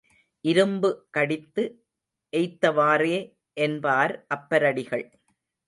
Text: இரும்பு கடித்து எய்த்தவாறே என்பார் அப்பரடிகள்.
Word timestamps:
இரும்பு 0.45 0.89
கடித்து 1.09 1.63
எய்த்தவாறே 2.33 3.17
என்பார் 3.57 4.25
அப்பரடிகள். 4.35 5.05